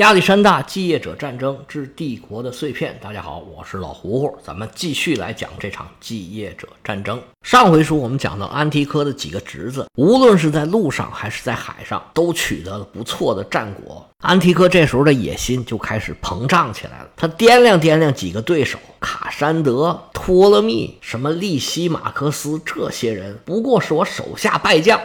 [0.00, 2.98] 亚历山大继业者战争之帝国的碎片。
[3.02, 7.22] 大家好，我是老胡胡，咱们继续来讲这场继业者战争。
[7.42, 14.02] 上回书我们讲到安提柯的几个侄子，无论是在路上还是在海上，都取得了不错的战果。
[14.22, 24.98] 安提柯这时候的野心就开始膨胀起来了，他掂量掂量几个对手，卡山德、托勒密、什么利西马克斯这些人，不过是我手下败将。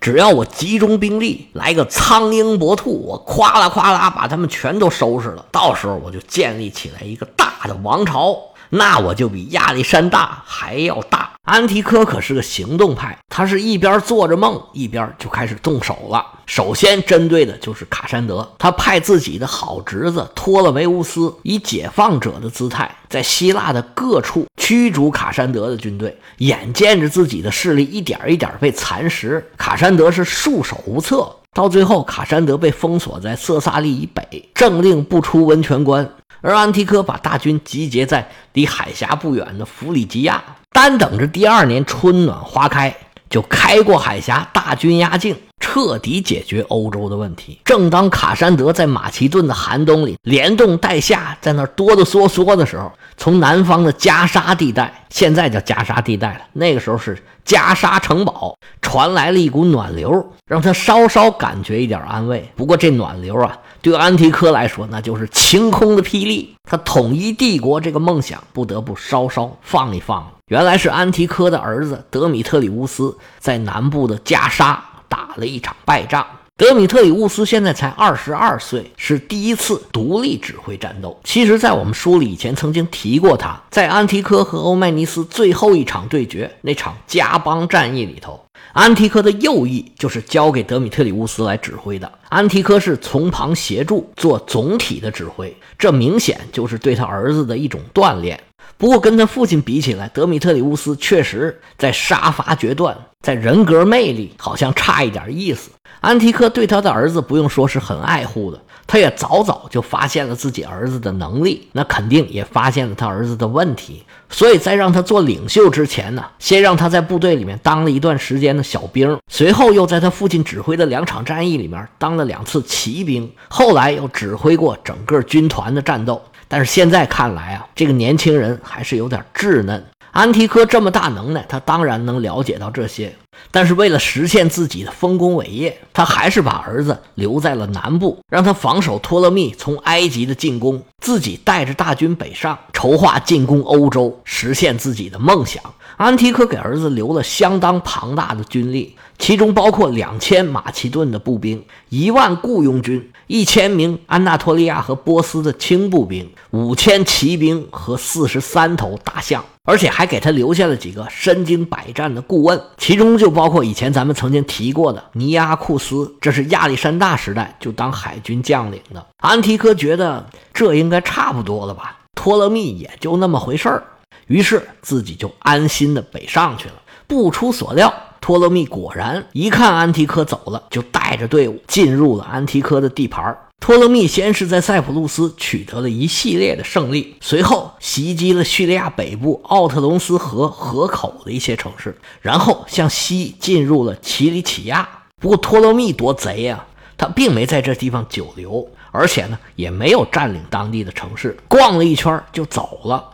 [0.00, 8.36] 只要我集中兵力来个苍鹰搏兔，我夸啦夸啦把他们全都收拾了，到时候我就建立起来一个大的王朝，
[8.70, 11.29] 那我就比亚历山大还要大。
[11.50, 16.24] 安提柯可是个行动派，他是一边做着梦，一边就开始动手了。
[16.46, 26.16] 首先针对的就是卡山德，他派自己的好侄子托勒维乌斯以解放者的姿态，在希腊的各处驱逐卡山德的军队。
[26.38, 31.28] 眼见着自己的势力一点一点被蚕食，卡山德是束手无策。
[31.52, 36.08] 到最后，卡山德被封锁在色萨利以北，政令不出温泉关。
[36.42, 42.94] 而安提柯把大军集结在离海峡不远的弗里吉亚，单等着第二年春暖花开，
[43.28, 47.60] 就开过海峡，大军压境，彻底解决欧洲的问题。
[47.64, 62.50] 正当卡山德在马其顿的寒冬里连冻带下，在那哆哆嗦嗦的时候，从南方的加沙地带，现在叫加沙地带了，那个时候是加沙城堡，传来了一股暖流，让他稍稍感觉一点安慰。
[62.56, 63.56] 不过这暖流啊。
[63.82, 66.54] 对安提柯来说，那就是晴空的霹雳。
[66.68, 70.32] 他统一帝国这个梦想，不得不稍稍放一放了。
[70.48, 76.26] 原来是安提柯的儿子德米特里乌斯在南部的加沙打了一场败仗。
[76.56, 81.18] 德米特里乌斯现在才二十二岁，是第一次独立指挥战斗。
[81.24, 88.38] 其实，在我们书里以前曾经提过，他在安提柯和欧迈尼斯最后一场对决那场加邦战役里头。
[88.74, 98.38] 安提柯的右翼就是交给德米特里乌斯来指挥的，安提柯是从旁协助做总体的指挥，这明显就是对他儿子的一种锻炼。
[98.80, 105.70] 不过跟他父亲比起来，德米特里乌斯确实在杀伐决断，在人格魅力好像差一点意思。
[106.00, 108.58] 安提柯对他的儿子不用说是很爱护的。
[108.86, 126.20] 他也早早就发现了自己儿子的能力，那肯定也发现了他儿子的问题，所以在让他做领袖之前呢，先让他在部队里面当了一段时间的小兵，随后又在他父亲指挥的两场战役里面当了两次骑兵，后来又指挥过整个军团的战斗。
[126.50, 129.86] 但是现在看来啊，这个年轻人还是有点稚嫩。
[130.10, 133.14] 安提柯这么大能耐，他当然能了解到这些。
[133.52, 145.62] 但是为了实现自己的丰功伟业，他还是把儿子留在了南部，让他防守托勒密从埃及的进攻，自己带着大军北上，筹划进攻欧洲，实现自己的梦想。
[146.00, 159.44] 安提柯给儿子留了相当庞大的军力，其中包括两千马其顿的步兵、一万雇佣军、一千名安纳托利亚和波斯的轻步兵、五千骑兵和四十三头大象。
[159.64, 169.06] 而且还给他留下了几个身经百战的顾问，其中就包括以前咱们曾经提过的尼阿库斯，这是亚历山大时代就当海军将领的。
[169.18, 173.84] 安提柯觉得这应该差不多了吧，托勒密也就那么回事儿，
[174.30, 176.74] 于是自己就安心的北上去了。
[177.08, 194.88] 不出所料，托勒密果然一看安提柯走了，就带着队伍进入了安提柯的地盘托勒密先是在塞浦路斯取得了一系列的胜利，随后袭击了叙利亚北部奥特隆斯河河口的一些城市，然后向西进入了奇里乞亚。
[195.20, 196.64] 不过托勒密多贼呀，
[196.96, 203.04] 他并没在这地方久留，而且呢也没有占领当地的城市，逛了一圈就走了。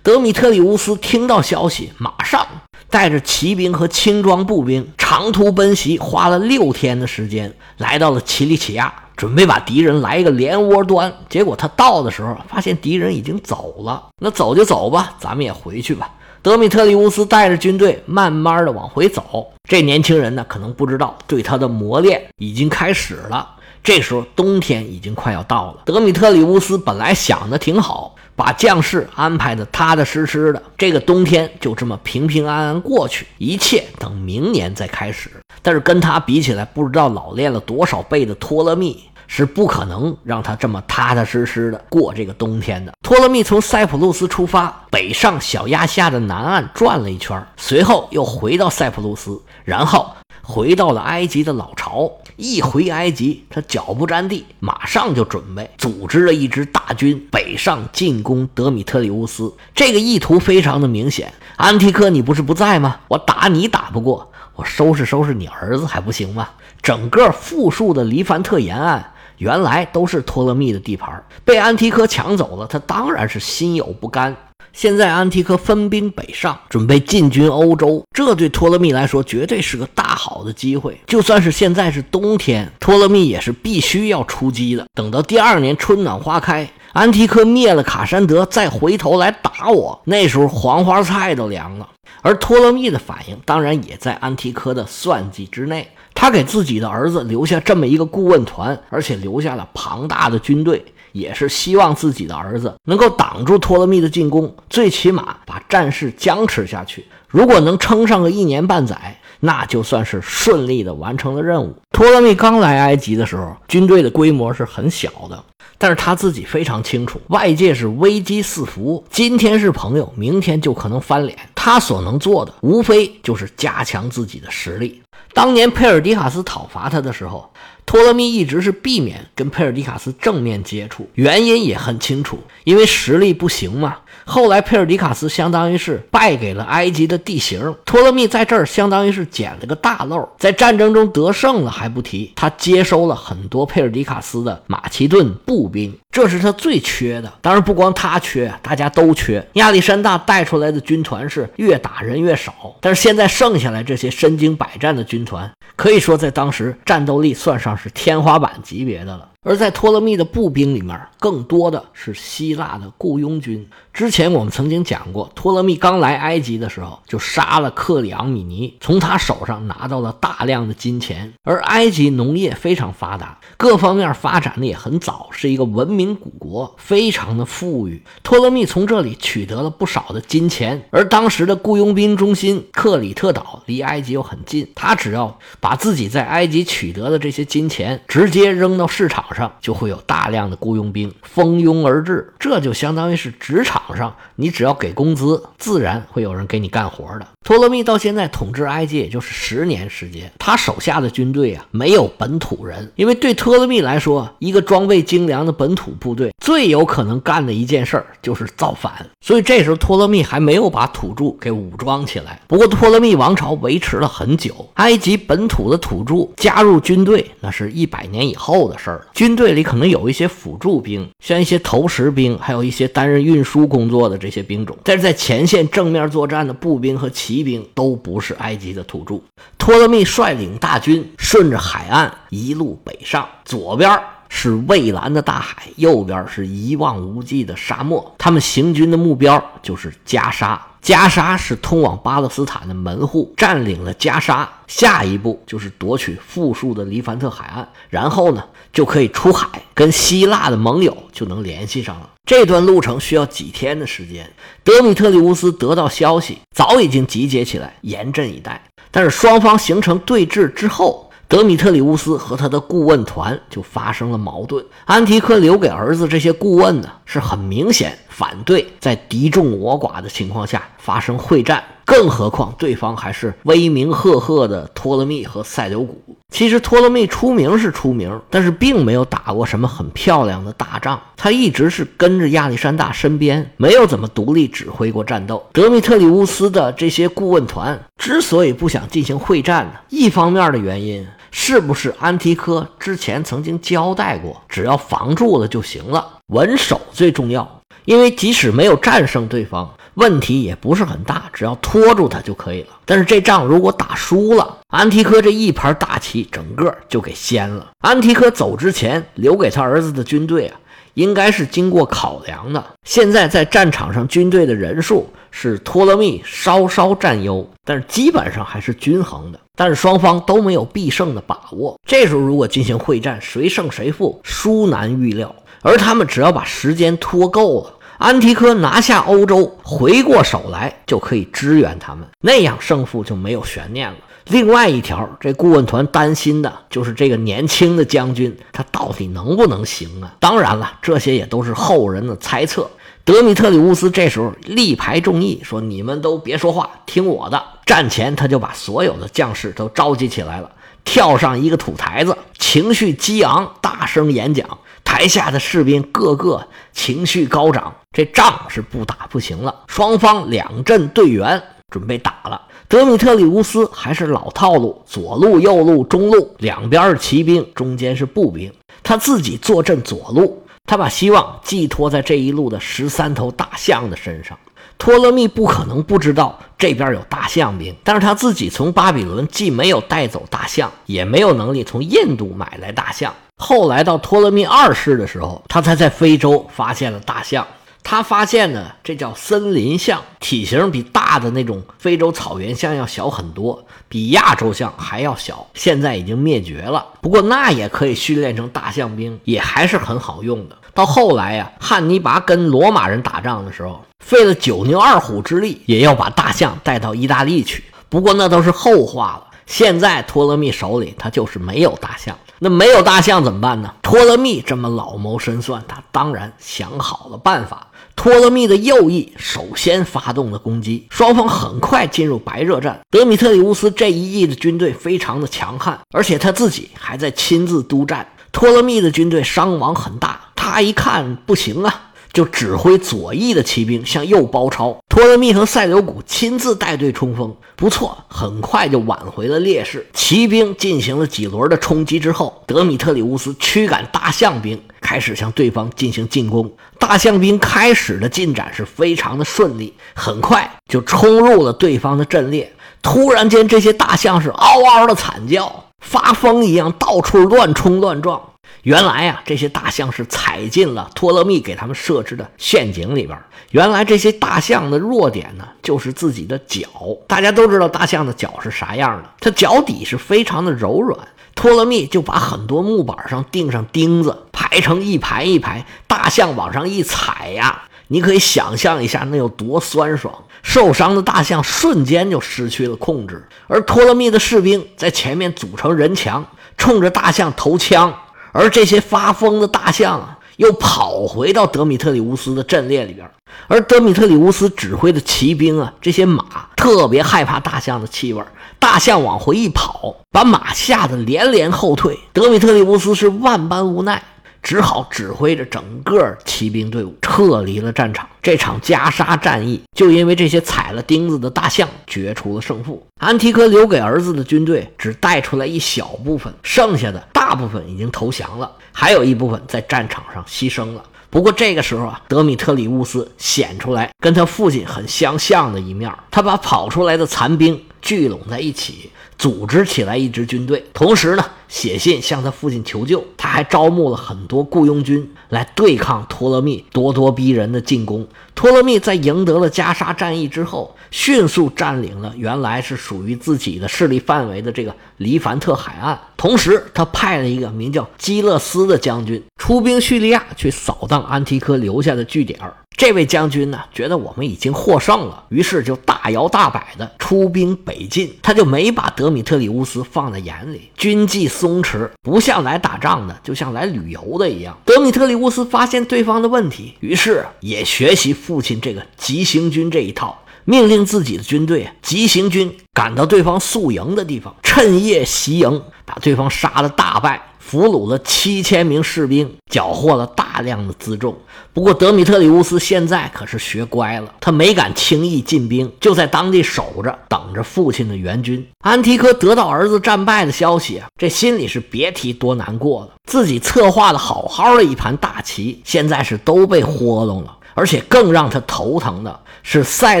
[0.02, 2.46] 德米特里乌斯听到消息，马上
[2.88, 8.92] 带着骑兵和轻装步兵长途奔袭，花了六天的时间来到了奇里乞亚。
[9.16, 14.00] 准备把敌人来一个连窝端，结果他到的时候发现敌人已经走了。
[14.22, 16.08] 那走就走吧，咱们也回去吧。
[16.40, 19.48] 德米特里乌斯带着军队慢慢的往回走。
[19.68, 23.56] 这年轻人呢，可能不知道，对他的磨练已经开始了。
[23.82, 25.82] 这时候冬天已经快要到了。
[25.84, 28.14] 德米特里乌斯本来想的挺好。
[28.38, 35.28] 把将士安排的踏踏实实的，这个冬天就这么平平安安过去，一切等明年再开始。
[35.60, 42.92] 但是跟他比起来，不知道老练了多少倍的托勒密是不可能让他这么踏踏实实的过这个冬天的。
[43.02, 50.14] 托勒密从塞浦路斯出发，北上小亚细亚的南岸转了一圈，随后又回到塞浦路斯，然后。
[50.40, 59.52] 回到了埃及的老巢，一回埃及，他脚不沾地，马上就准备组织了一支大军北上进攻德米特里乌斯。
[59.74, 61.32] 这个意图非常的明显。
[61.56, 63.00] 安提柯，你不是不在吗？
[63.08, 66.48] 我打你打不过，我收拾收拾你儿子还不行吗？
[66.80, 74.36] 整个富庶的黎凡特沿岸原来都是托勒密的地盘，被安提柯抢走了，他当然是心有不甘。
[74.72, 80.98] 现在安提柯分兵北上，准备进军欧洲，这对托勒密来说绝对是个大好的机会。
[81.06, 84.86] 就算是现在是冬天，托勒密也是必须要出击的。
[84.94, 91.88] 等到第二年春暖花开，安提柯灭了卡山德，再回头来打我，那时候黄花菜都凉了。
[92.22, 100.84] 而托勒密的反应当然也在安提柯的算计之内，他给自己的儿子留下这么一个顾问团，而且留下了庞大的军队。
[101.12, 107.06] 也是希望自己的儿子能够挡住托勒密的进攻，最起码把战事僵持下去。
[107.28, 111.76] 如果能撑上个一年半载，那就算是顺利的完成了任务。
[111.92, 115.44] 托勒密刚来埃及的时候，军队的规模是很小的，
[115.76, 121.38] 但是他自己非常清楚，外界是危机四伏，今天是朋友，明天就可能翻脸。
[121.54, 125.00] 他所能做的，无非就是加强自己的实力。
[125.34, 127.48] 当年佩尔迪卡斯讨伐他的时候。
[127.88, 133.96] 托勒密一直是避免跟佩尔迪卡斯正面接触，原因也很清楚，因为实力不行嘛。
[134.26, 147.32] 后来佩尔迪卡斯相当于是败给了埃及的地形，托勒密在这儿相当于是捡了个大漏，在战争中得胜了还不提，他接收了很多佩尔迪卡斯的马其顿步兵，这是他最缺的。
[147.40, 149.42] 当然不光他缺，大家都缺。
[149.54, 159.30] 亚历山大带出来的军团是越打人越少，但是现在剩下来这些身经百战的军团，可以说在当时战斗力算上是天花板级别的了。
[159.44, 163.66] 而在托勒密的步兵里面，更多的是希腊的雇佣军。
[163.92, 171.32] 之前我们曾经讲过，托勒密刚来埃及的时候，就杀了克里昂米尼，从他手上拿到了大量的金钱。
[171.44, 178.02] 而埃及农业非常发达，各方面发展的也很早，是一个文明古国，非常的富裕。
[178.24, 180.84] 托勒密从这里取得了不少的金钱。
[180.90, 193.80] 而当时的雇佣兵中心克里特岛离埃及又很近，他只要把自己在埃及取得的这些金钱直接扔到市场上，上就会有大量的雇佣兵蜂拥而至，这就相当于是职场。
[193.96, 197.26] 上，你只要给工资，自然会有人给你干活的。
[197.42, 208.92] 托勒密到现在统治埃及也就是十年时间，他手下的军队啊没有本土人，因为对托勒密来说，一个装备精良的本土部队最有可能干的一件事儿就是造反。
[209.22, 212.38] 所以这时候托勒密还没有把土著给武装起来。
[212.46, 219.06] 不过托勒密王朝维持了很久，埃及本土的土著加入军队，那是一百年以后的事儿了。
[219.18, 223.88] 军队里可能有一些辅助兵，像一些投石兵，还有一些担任运输工。
[223.88, 229.18] 作的这些兵种，但是在前线正面作战的步兵和骑兵都不是埃及的土著。
[229.56, 233.98] 托勒密率领大军顺着海岸一路北上，左边
[234.28, 238.14] 是蔚蓝的大海，右边是一望无际的沙漠。
[238.18, 240.60] 他们行军的目标就是加沙。
[240.80, 252.08] 加沙是通往巴勒斯坦的门户，占领了加沙，下一步就是夺取富庶的黎凡特海岸，然后呢就可以出海，跟希腊的盟友就能联系上了。
[252.24, 254.30] 这段路程需要几天的时间。
[254.62, 258.62] 德米特里乌斯得到消息，早已经集结起来，严阵以待。
[258.90, 264.64] 但是双方形成对峙之后，德米特里乌斯和他的顾问团就发生了矛盾。
[264.86, 271.62] 安提柯留给儿子这些顾问呢，是很明显反对在敌众我寡的情况下发生会战。
[271.84, 276.02] 更何况，对方还是威名赫赫的托勒密和塞琉古。
[276.30, 281.00] 其实，托勒密出名是出名，但是并没有打过什么很漂亮的大仗。
[281.16, 285.46] 他一直是跟着亚历山大身边，没有怎么独立指挥过战斗。
[285.52, 291.06] 德米特里乌斯的这些顾问团之所以不想进行会战呢，一方面的原因
[291.40, 297.48] 是不是安提柯之前曾经交代过，只要防住了就行了，稳守最重要。
[297.84, 302.68] 因为即使没有战胜对方，问题也不是很大，只要拖住他就可以了。
[302.84, 307.66] 但是这仗如果打输了，安提柯这一盘大棋整个就给掀了。
[307.80, 310.60] 安提柯走之前留给他儿子的军队啊，
[310.94, 312.64] 应该是经过考量的。
[312.84, 319.40] 现在在战场上军队的人数是托勒密稍稍占优，但是基本上还是均衡的。
[319.56, 321.76] 但是双方都没有必胜的把握。
[321.84, 325.34] 这时候如果进行会战，谁胜谁负，殊难预料。
[325.62, 327.74] 而他们只要把时间拖够了。
[327.98, 333.96] 安提柯拿下欧洲，回过手来就可以支援他们，那样胜负就没有悬念了。
[334.26, 340.14] 另外一条，这顾问团担心的就是这个年轻的将军，他到底能不能行啊？
[340.20, 342.70] 当然了，这些也都是后人的猜测。
[343.04, 350.48] 德米特里乌斯这时候力排众议，说：“你们都别说话，听我的。”战前他就把所有的将士都召集起来了，
[350.84, 354.46] 跳上一个土台子，情绪激昂，大声演讲。
[354.84, 359.64] 台下的士兵个个情绪高涨，这仗是不打不行了。
[359.66, 362.42] 双方两阵队员，准备打了。
[362.68, 374.38] 德米特里乌斯还是老套路，左路、右路、中路两边是骑兵，中间是步兵，他自己坐镇左路，他把希望寄托在这一路的十三头大象的身上。
[374.78, 383.12] 托勒密不可能不知道这边有大象兵，但是他自己从巴比伦既没有带走大象，也没有能力从印度买来大象。
[383.36, 387.46] 后来到托勒密二世的时候，他才在非洲发现了大象。
[387.90, 395.46] 他发现呢，这叫森林象，体型比大的那种非洲草原象要小很多，比亚洲象还要小。
[395.54, 400.56] 现在已经灭绝了，不过那也可以训练成大象兵，也还是很好用的。
[400.74, 407.64] 到后来呀，汉尼拔跟罗马人打仗的时候，费了九牛二虎之力，也要把大象带到意大利去。
[407.88, 409.24] 不过那都是后话了。
[409.46, 413.72] 现在托勒密手里他就是没有大象，那没有大象怎么办呢？
[413.80, 417.66] 托勒密这么老谋深算，他当然想好了办法。
[417.98, 422.78] 托勒密的右翼首先发动了攻击，双方很快进入白热战。
[422.92, 428.06] 德米特里乌斯这一翼的军队非常的强悍，而且他自己还在亲自督战。
[428.30, 431.87] 托勒密的军队伤亡很大，他一看不行啊。
[432.18, 439.86] 就指挥左翼的骑兵向右包抄，托勒密和塞琉古亲自带队冲锋，不错，很快就挽回了劣势。
[439.92, 446.50] 骑兵进行了几轮的冲击之后，德米特里乌斯驱赶大象兵，开始向对方进行进攻。
[446.76, 452.52] 大象兵开始的进展是非常的顺利，很快就冲入了对方的阵列。
[452.82, 458.20] 突然间，这些大象是嗷嗷的惨叫，发疯一样到处乱冲乱撞。
[458.62, 463.18] 原来呀，这些大象是踩进了托勒密给他们设置的陷阱里边。
[463.50, 466.68] 原来这些大象的弱点呢，就是自己的脚。
[467.06, 470.98] 大家都知道大象的脚是啥样的，它脚底是非常的柔软。
[471.34, 480.12] 托勒密就把很多木板上钉上钉子，排成一排一排，大象往上一踩呀，你可以想象一下那有多酸爽。
[480.42, 486.26] 受伤的大象瞬间就失去了控制，而托勒密的士兵在前面组成人墙，
[486.56, 487.94] 冲着大象投枪。
[488.32, 493.08] 而这些发疯的大象啊，又跑回到德米特里乌斯的阵列里边。
[493.46, 496.24] 而德米特里乌斯指挥的骑兵啊，这些马
[496.56, 498.22] 特别害怕大象的气味，
[498.58, 501.98] 大象往回一跑，把马吓得连连后退。
[502.12, 504.02] 德米特里乌斯是万般无奈。
[504.42, 508.08] 只好指挥着整个骑兵队伍撤离了战场。
[508.22, 512.86] 这场加沙战役就因为这些踩了钉子的大象决出了胜负。
[513.00, 520.82] 安提柯留给儿子的军队只带出来一小部分，剩下的大部分已经投降了，还有一部分在战场上牺牲了。
[521.10, 528.90] 不过这个时候啊，德米特里乌斯显出来跟他父亲很相像的一面，他把跑出来的残兵聚拢在一起。
[529.16, 533.04] 组织起来一支军队，同时呢，写信向他父亲求救。
[533.16, 538.06] 他还招募了很多雇佣军来对抗托勒密咄咄逼人的进攻。
[538.34, 545.98] 托勒密在赢得了加沙战役之后，迅速占领了原来是属于自己的势力范围的这个黎凡特海岸。
[546.16, 552.38] 同时，他派了一个名叫基勒斯的将军出兵叙利亚，去扫荡安提柯留下的据点。
[552.78, 558.16] 这位将军呢，觉得我们已经获胜了，于是就大摇大摆的出兵北进。
[558.22, 564.56] 他就没把德米特里乌斯放在眼里，军纪松弛，不像来打仗的，就像来旅游的一样。
[564.64, 577.20] 德米特里乌斯发现对方的问题，于是也学习父亲这个急行军这一套，命令自己的军队急行军赶到对方宿营的地方，趁夜袭营，把对方杀了大败。
[577.48, 581.16] 俘虏了七千名士兵，缴获了大量的辎重。
[581.54, 588.46] 不过德米特里乌斯现在可是学乖了，他没敢轻易进兵，就在当地守着，等着父亲的援军。
[588.60, 592.90] 安提柯得到儿子战败的消息啊，这心里是别提多难过了。
[593.06, 597.37] 自己策划的好好的一盘大棋，现在是都被豁弄了。
[597.58, 600.00] 而且更让他头疼的是，塞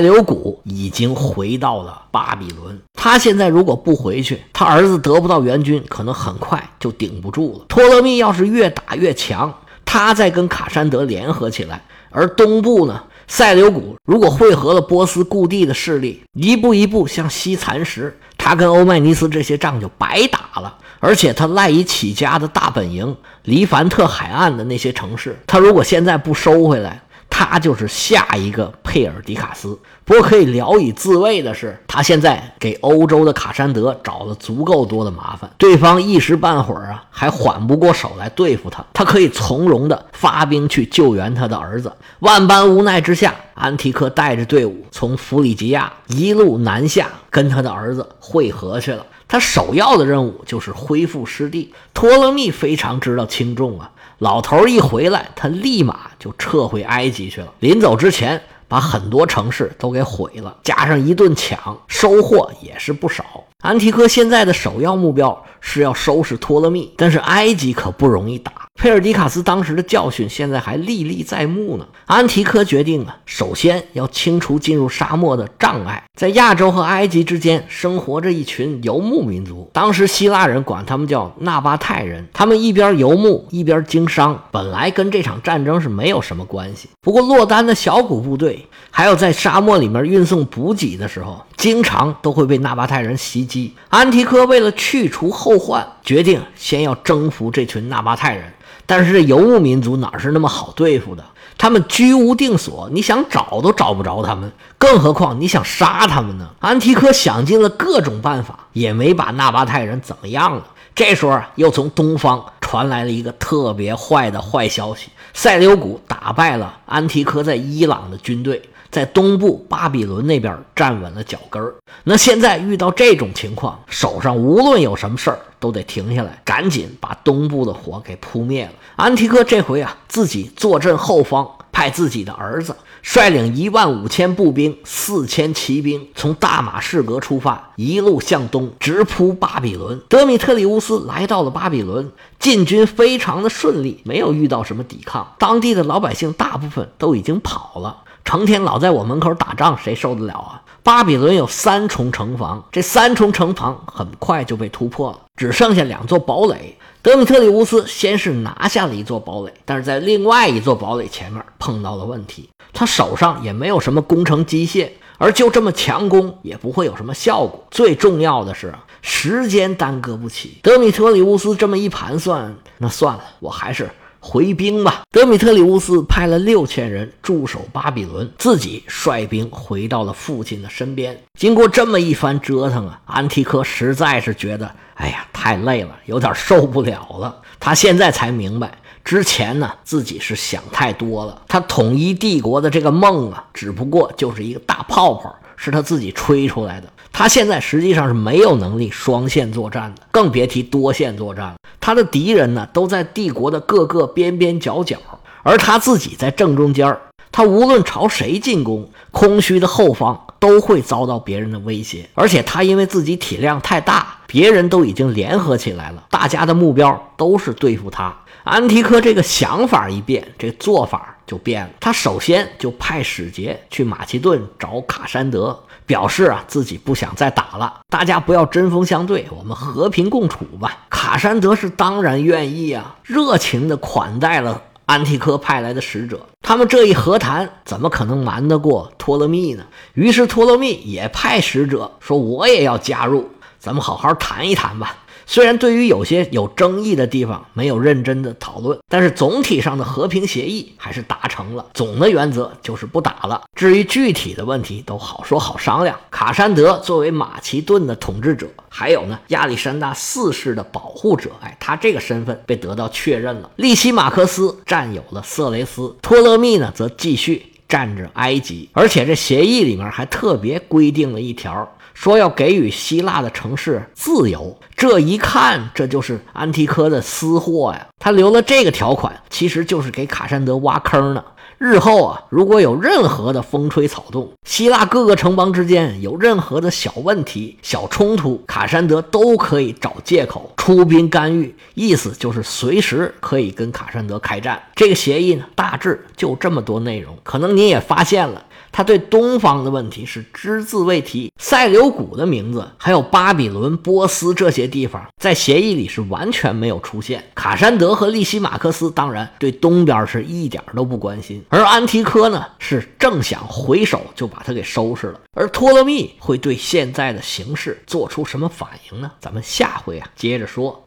[0.00, 2.80] 琉古已经回到了巴比伦。
[2.94, 7.64] 他现在如果不回去，他儿子得不到援军，可能很快就顶不住了。
[7.68, 9.52] 托勒密要是越打越强，
[9.84, 20.78] 他再跟卡山德联合起来，而东部呢，塞琉古如果汇合了波斯故地的势力，一步一步向西蚕食，他跟欧迈尼斯这些仗就白打了。
[21.00, 29.78] 而且他赖以起家的大本营黎凡特海岸的那些城市，他如果现在不收回来，他就是下一个佩尔迪卡斯。
[30.04, 38.84] 不过可以聊以自慰的是，他现在给欧洲的卡山德找了足够多的麻烦，对方一时半会儿啊还缓不过手来对付他。
[38.94, 41.92] 他可以从容的发兵去救援他的儿子。
[42.20, 49.04] 万般无奈之下，安提克带着队伍从弗里吉亚一路南下，跟他的儿子会合去了。
[49.28, 51.74] 他首要的任务就是恢复失地。
[51.92, 53.90] 托勒密非常知道轻重啊。
[54.18, 57.52] 老头一回来，他立马就撤回埃及去了。
[57.60, 63.24] 临走之前，把很多城市都给毁了，加上一顿抢，收获也是不少。
[63.60, 68.52] 安提柯现在的首要目标是要收拾托勒密，但是埃及可不容易打。
[68.76, 71.84] 佩尔迪卡斯当时的教训现在还历历在目呢。
[72.06, 76.00] 安提柯决定啊，首先要清除进入沙漠的障碍。
[76.16, 82.28] 在亚洲和埃及之间生活着一群游牧民族，当时希腊人管他们叫纳巴泰人。
[82.32, 86.88] 他们一边游牧一边经商，本来跟这场战争是没有什么关系。
[87.00, 93.74] 不过落单的小股部队，还有在沙漠里面运送补给的时候，经常都会被纳巴泰人袭击。
[93.90, 98.54] 安提柯为了去除后患，决定先要征服这群纳巴泰人。
[98.86, 101.24] 但是这游牧民族哪是那么好对付的？
[101.58, 106.48] 他们居无定所，你想找都找不着他们，更何况你想杀他们呢？
[106.60, 110.64] 安提柯想尽了各种办法，也没把纳巴泰人怎么样了。
[110.94, 118.62] 这时候又从东方传来了一个特别坏的坏消息：塞琉古打败了安提柯在伊朗的军队。
[118.90, 121.74] 在东部巴比伦那边站稳了脚跟儿。
[122.04, 128.72] 那现在遇到这种情况，手上无论有什么事儿，都得停下来，赶紧把东部的火给扑灭了。
[128.96, 140.00] 安提柯这回啊，自己坐镇后方，派自己的儿子率领一万五千步兵、四千骑兵，从大马士革出发，一路向东，直扑巴比伦。
[140.08, 145.34] 德米特里乌斯来到了巴比伦，进军非常的顺利，没有遇到什么抵抗。
[145.38, 147.98] 当地的老百姓大部分都已经跑了。
[148.28, 150.60] 成天老在我门口打仗，谁受得了啊？
[150.82, 156.76] 巴比伦有三重城防，这三重城防很快就被突破了，只剩下两座堡垒。
[157.00, 167.64] 德米特里乌斯先是拿下了一座堡垒，但是在另外一座堡垒前面碰到了问题，他手上也没有什么工程机械，而就这么强攻也不会有什么效果。
[167.70, 170.58] 最重要的是时间耽搁不起。
[170.62, 173.88] 德米特里乌斯这么一盘算，那算了，我还是。
[174.20, 175.02] 回兵吧！
[175.10, 181.18] 德米特里乌斯派了六千人驻守巴比伦，自己率兵回到了父亲的身边。
[181.38, 187.40] 经过这么一番折腾啊，安提柯实在是觉得，哎呀，太累了，有点受不了了。
[187.60, 191.42] 他现在才明白，之前呢自己是想太多了。
[191.48, 196.88] 他统一帝国的这个梦啊，只不过就是一个大泡泡，是他自己吹出来的。
[197.12, 201.56] 他现在实际上是没有能力双线作战的，更别提多线作战了。
[201.80, 204.98] 他的敌人呢，都在帝国的各个边边角角，
[205.42, 207.00] 而他自己在正中间儿。
[207.32, 212.08] 他无论朝谁进攻，空虚的后方都会遭到别人的威胁。
[212.14, 218.14] 而且他因为自己体量太大，别人都已经联合起来了，大家的目标都是对付他。
[218.44, 221.70] 安提柯这个想法一变，这做法就变了。
[221.80, 225.58] 他首先就派使节去马其顿找卡山德。
[225.88, 230.80] 表示啊，自己不想再打了，大家不要针锋相对，我们和平共处吧。
[230.90, 236.26] 卡山德是当然愿意啊，热情的款待了安提柯派来的使者。
[236.42, 239.64] 他们这一和谈，怎么可能瞒得过托勒密呢？
[239.94, 244.96] 于是托勒密也派使者说：“我也要加入，咱们好好谈一谈吧。”
[245.30, 251.66] 虽然对于有些有争议的地方没有认真的讨论，但是总体上的和平协议还是达成了。
[251.74, 253.42] 总的原则就是不打了。
[253.54, 255.94] 至于具体的问题，都好说好商量。
[256.10, 263.50] 卡山德作为马其顿的统治者，还有呢亚历山大四世的保护者，哎，他这个身份被得到确认了。
[263.56, 271.70] 利西马克斯占有了色雷斯，托勒密呢则继续占着埃及，而且这协议里面还特别规定了一条。
[271.98, 277.88] 说要给予希腊的城市自由，这一看这就是安提柯的私货呀！
[277.98, 281.24] 他留了这个条款，其实就是给卡山德挖坑呢。
[281.58, 294.62] 日后啊，如果有任何的风吹草动，希腊各个城邦之间有任何的小问题、小冲突，卡山德都可以找借口出兵干预，意思就是随时可以跟卡山德开战。
[294.76, 298.44] 这个协议呢，大致就这么多内容，可能你也发现了。
[298.72, 307.24] 他对东方的问题是只字未提，塞琉古的名字，还有巴比伦、波斯这些地方，在协议里是完全没有出现。
[307.34, 315.20] 卡山德和利西马克斯当然对东边是一点都不关心，而安提柯呢，是正想回手就把他给收拾了。
[315.34, 319.10] 而托勒密会对现在的形势做出什么反应呢？
[319.20, 320.76] 咱们下回啊接着说。